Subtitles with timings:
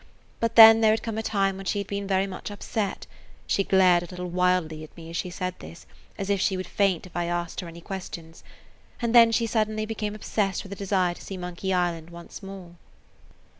[0.39, 4.01] But then there had come a time when she had been very much upset,–she glared
[4.01, 5.85] a little wildly at me as she said this,
[6.17, 9.85] as if she would faint if I asked her any questions,–and then she had suddenly
[9.85, 12.77] become obsessed with a desire to see Monkey Island once more.